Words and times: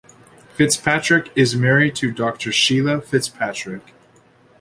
Fitzpatrick 0.57 1.31
is 1.35 1.53
married 1.55 1.95
to 1.97 2.09
Doctor 2.11 2.51
Sheila 2.51 3.01
Fitzpatrick. 3.01 3.93